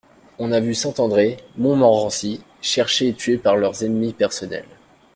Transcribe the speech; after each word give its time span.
On 0.39 0.51
a 0.51 0.59
vu 0.59 0.73
Saint-André, 0.73 1.37
Montmorency, 1.57 2.41
cherchés 2.59 3.09
et 3.09 3.13
tués 3.13 3.37
par 3.37 3.55
leurs 3.55 3.83
ennemis 3.83 4.13
personnels. 4.13 4.65